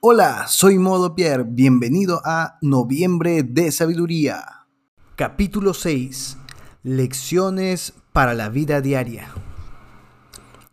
[0.00, 4.68] Hola, soy Modo Pierre, bienvenido a Noviembre de Sabiduría.
[5.16, 6.36] Capítulo 6.
[6.84, 9.28] Lecciones para la vida diaria.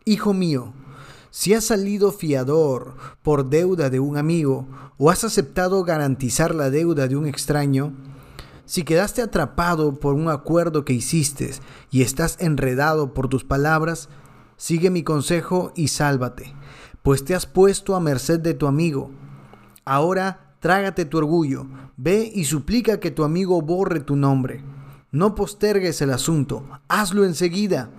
[0.05, 0.73] Hijo mío,
[1.31, 4.67] si has salido fiador por deuda de un amigo
[4.99, 7.93] o has aceptado garantizar la deuda de un extraño,
[8.65, 11.51] si quedaste atrapado por un acuerdo que hiciste
[11.89, 14.07] y estás enredado por tus palabras,
[14.55, 16.53] sigue mi consejo y sálvate,
[17.05, 19.11] pues te has puesto a merced de tu amigo.
[19.85, 24.61] Ahora trágate tu orgullo, ve y suplica que tu amigo borre tu nombre.
[25.11, 27.89] No postergues el asunto, hazlo enseguida.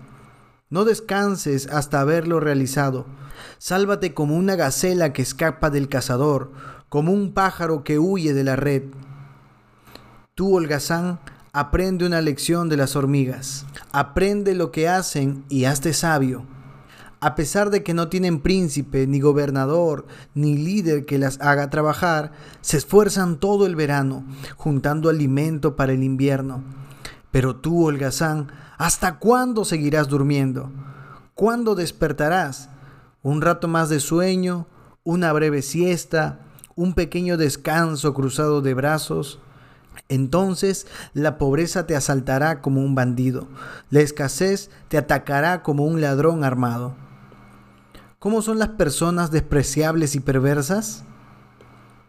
[0.68, 3.06] No descanses hasta haberlo realizado
[3.58, 6.52] Sálvate como una gacela que escapa del cazador,
[6.88, 8.82] como un pájaro que huye de la red.
[10.34, 11.18] Tú, holgazán,
[11.52, 13.66] aprende una lección de las hormigas.
[13.92, 16.44] Aprende lo que hacen y hazte sabio.
[17.26, 22.30] A pesar de que no tienen príncipe, ni gobernador, ni líder que las haga trabajar,
[22.60, 24.24] se esfuerzan todo el verano,
[24.56, 26.62] juntando alimento para el invierno.
[27.32, 30.70] Pero tú, holgazán, ¿hasta cuándo seguirás durmiendo?
[31.34, 32.68] ¿Cuándo despertarás?
[33.24, 34.68] un rato más de sueño,
[35.02, 36.38] una breve siesta,
[36.76, 39.40] un pequeño descanso cruzado de brazos.
[40.08, 43.48] Entonces la pobreza te asaltará como un bandido,
[43.90, 47.05] la escasez te atacará como un ladrón armado.
[48.26, 51.04] ¿Cómo son las personas despreciables y perversas?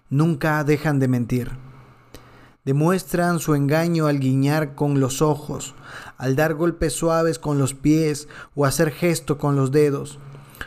[0.10, 1.52] Nunca dejan de mentir.
[2.66, 5.76] Demuestran su engaño al guiñar con los ojos,
[6.18, 10.18] al dar golpes suaves con los pies o hacer gesto con los dedos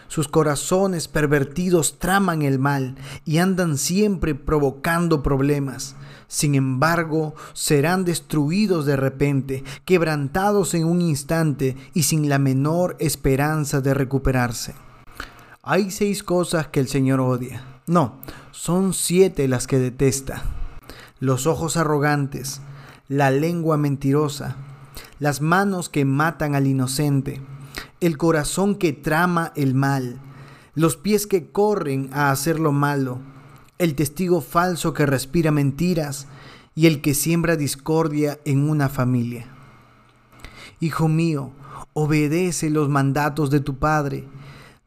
[0.06, 5.96] sus corazones pervertidos traman el mal y andan siempre provocando problemas.
[6.28, 13.80] Sin embargo, serán destruidos de repente, quebrantados en un instante y sin la menor esperanza
[13.80, 14.74] de recuperarse.
[15.62, 17.62] Hay seis cosas que el Señor odia.
[17.86, 18.14] No,
[18.50, 20.42] son siete las que detesta.
[21.18, 22.62] Los ojos arrogantes,
[23.08, 24.56] la lengua mentirosa,
[25.18, 27.42] las manos que matan al inocente,
[28.00, 30.18] el corazón que trama el mal,
[30.74, 33.18] los pies que corren a hacer lo malo,
[33.76, 36.26] el testigo falso que respira mentiras
[36.74, 39.46] y el que siembra discordia en una familia.
[40.80, 41.50] Hijo mío,
[41.92, 44.26] obedece los mandatos de tu Padre,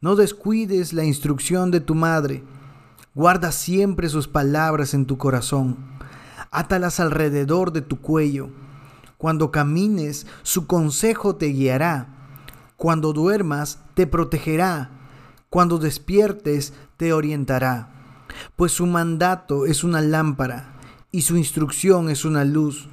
[0.04, 2.44] no descuides la instrucción de tu madre,
[3.14, 5.78] guarda siempre sus palabras en tu corazón,
[6.50, 8.50] átalas alrededor de tu cuello.
[9.16, 12.08] Cuando camines, su consejo te guiará
[12.76, 14.90] cuando duermas, te protegerá.
[15.48, 17.88] Cuando despiertes, te orientará.
[18.56, 20.74] Pues su mandato es una lámpara
[21.12, 22.90] y su instrucción es una luz.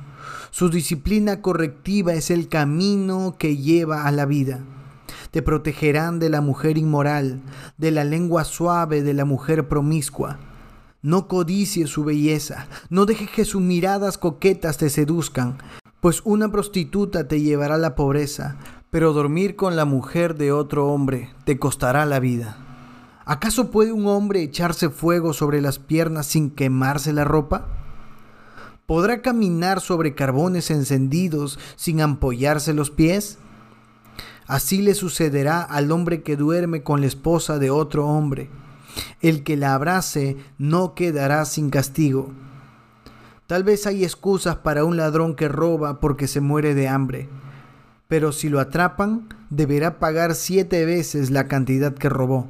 [0.50, 4.64] Su disciplina correctiva es el camino que lleva a la vida.
[5.32, 7.42] Te protegerán de la mujer inmoral,
[7.78, 10.40] de la lengua suave de la mujer promiscua.
[11.02, 15.58] No codicies su belleza, no dejes que sus miradas coquetas te seduzcan,
[16.02, 18.58] pues una prostituta te llevará a la pobreza,
[18.92, 22.58] pero dormir con la mujer de otro hombre te costará la vida.
[23.24, 27.68] ¿Acaso puede un hombre echarse fuego sobre las piernas sin quemarse la ropa?
[28.86, 33.38] ¿Podrá caminar sobre carbones encendidos sin ampollarse los pies?
[34.52, 38.50] Así le sucederá al hombre que duerme con la esposa de otro hombre.
[39.22, 42.32] El que la abrace no quedará sin castigo.
[43.48, 47.30] Tal vez hay excusas para un ladrón que roba porque se muere de hambre
[48.12, 52.46] pero si lo atrapan, deberá pagar siete veces la cantidad que robó,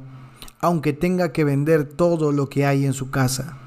[0.58, 3.58] aunque tenga que vender todo lo que hay en su casa.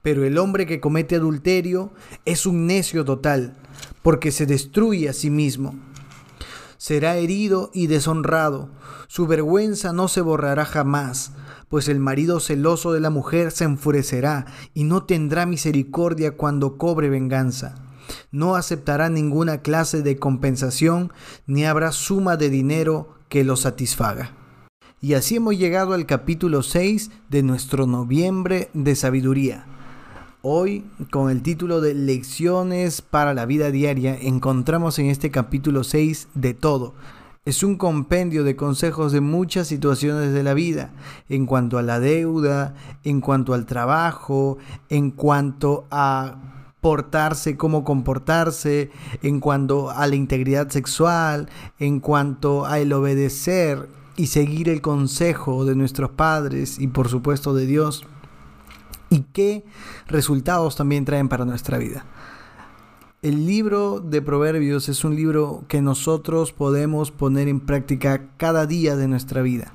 [0.00, 1.90] Pero el hombre que comete adulterio
[2.24, 3.56] es un necio total,
[4.02, 5.74] porque se destruye a sí mismo.
[6.88, 8.70] Será herido y deshonrado,
[9.08, 11.32] su vergüenza no se borrará jamás,
[11.68, 17.10] pues el marido celoso de la mujer se enfurecerá y no tendrá misericordia cuando cobre
[17.10, 17.74] venganza
[18.30, 21.12] no aceptará ninguna clase de compensación
[21.46, 24.34] ni habrá suma de dinero que lo satisfaga.
[25.02, 29.66] Y así hemos llegado al capítulo 6 de nuestro noviembre de sabiduría.
[30.42, 36.28] Hoy, con el título de Lecciones para la vida diaria, encontramos en este capítulo 6
[36.34, 36.94] de todo.
[37.44, 40.92] Es un compendio de consejos de muchas situaciones de la vida,
[41.28, 44.58] en cuanto a la deuda, en cuanto al trabajo,
[44.88, 46.36] en cuanto a
[46.80, 48.92] portarse, cómo comportarse,
[49.24, 51.48] en cuanto a la integridad sexual,
[51.80, 57.54] en cuanto a el obedecer y seguir el consejo de nuestros padres y por supuesto
[57.54, 58.06] de Dios,
[59.10, 59.64] y qué
[60.06, 62.04] resultados también traen para nuestra vida.
[63.20, 68.94] El libro de Proverbios es un libro que nosotros podemos poner en práctica cada día
[68.96, 69.72] de nuestra vida.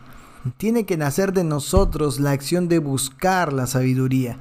[0.58, 4.40] Tiene que nacer de nosotros la acción de buscar la sabiduría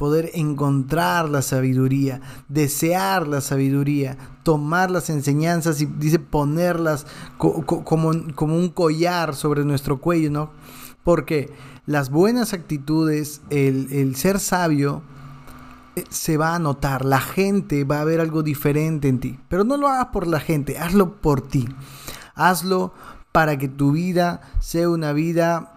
[0.00, 7.06] poder encontrar la sabiduría, desear la sabiduría, tomar las enseñanzas y dice ponerlas
[7.36, 7.84] como,
[8.34, 10.52] como un collar sobre nuestro cuello, ¿no?
[11.04, 11.52] Porque
[11.86, 15.02] las buenas actitudes, el, el ser sabio,
[15.96, 19.38] eh, se va a notar, la gente va a ver algo diferente en ti.
[19.48, 21.68] Pero no lo hagas por la gente, hazlo por ti.
[22.34, 22.92] Hazlo
[23.32, 25.72] para que tu vida sea una vida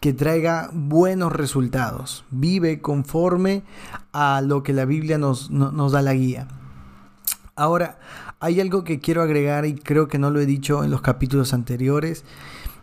[0.00, 2.24] que traiga buenos resultados.
[2.30, 3.64] Vive conforme
[4.12, 6.48] a lo que la Biblia nos, nos da la guía.
[7.54, 7.98] Ahora,
[8.38, 11.54] hay algo que quiero agregar y creo que no lo he dicho en los capítulos
[11.54, 12.24] anteriores,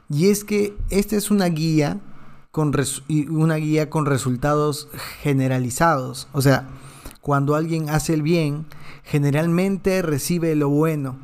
[0.09, 1.99] y es que esta es una guía
[2.51, 2.71] con
[3.29, 4.87] una guía con resultados
[5.21, 6.27] generalizados.
[6.33, 6.67] O sea,
[7.21, 8.65] cuando alguien hace el bien,
[9.03, 11.15] generalmente recibe lo bueno.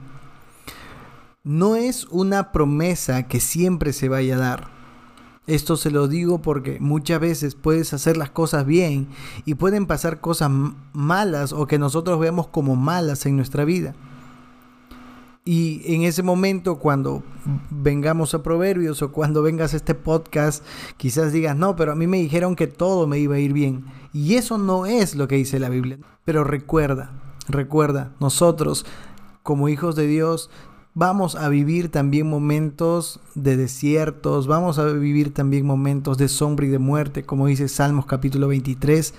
[1.43, 4.67] No es una promesa que siempre se vaya a dar.
[5.45, 9.07] Esto se lo digo porque muchas veces puedes hacer las cosas bien
[9.45, 10.51] y pueden pasar cosas
[10.93, 13.93] malas o que nosotros vemos como malas en nuestra vida.
[15.51, 17.23] Y en ese momento, cuando
[17.71, 20.63] vengamos a Proverbios o cuando vengas a este podcast,
[20.95, 23.85] quizás digas, no, pero a mí me dijeron que todo me iba a ir bien.
[24.13, 25.97] Y eso no es lo que dice la Biblia.
[26.23, 27.13] Pero recuerda,
[27.47, 28.85] recuerda, nosotros
[29.41, 30.51] como hijos de Dios
[30.93, 36.69] vamos a vivir también momentos de desiertos, vamos a vivir también momentos de sombra y
[36.69, 39.15] de muerte, como dice Salmos capítulo 23,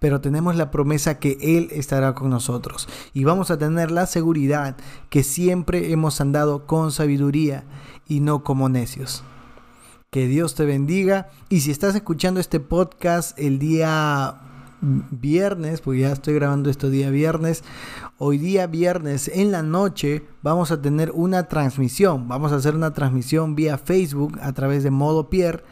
[0.00, 4.76] pero tenemos la promesa que Él estará con nosotros y vamos a tener la seguridad
[5.10, 7.64] que siempre hemos andado con sabiduría
[8.08, 9.22] y no como necios.
[10.10, 14.40] Que Dios te bendiga y si estás escuchando este podcast el día
[14.80, 17.62] viernes, porque ya estoy grabando esto día viernes.
[18.18, 22.26] Hoy día viernes en la noche vamos a tener una transmisión.
[22.26, 25.62] Vamos a hacer una transmisión vía Facebook a través de Modo Pierre.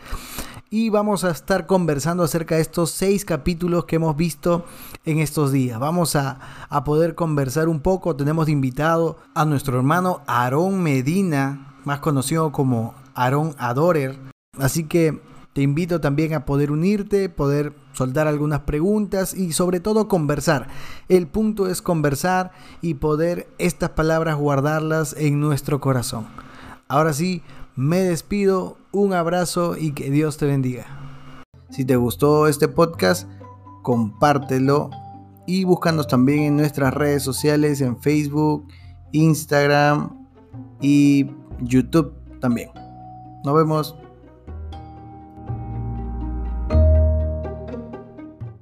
[0.70, 4.66] Y vamos a estar conversando acerca de estos seis capítulos que hemos visto
[5.06, 5.80] en estos días.
[5.80, 8.14] Vamos a, a poder conversar un poco.
[8.16, 14.18] Tenemos invitado a nuestro hermano Aarón Medina, más conocido como Aarón Adorer.
[14.58, 15.22] Así que
[15.54, 20.68] te invito también a poder unirte, poder soltar algunas preguntas y sobre todo conversar.
[21.08, 26.26] El punto es conversar y poder estas palabras guardarlas en nuestro corazón.
[26.88, 27.42] Ahora sí,
[27.74, 30.86] me despido, un abrazo y que Dios te bendiga.
[31.70, 33.28] Si te gustó este podcast,
[33.82, 34.90] compártelo
[35.46, 38.66] y búscanos también en nuestras redes sociales en Facebook,
[39.12, 40.28] Instagram
[40.80, 41.30] y
[41.60, 42.70] YouTube también.
[43.44, 43.97] Nos vemos.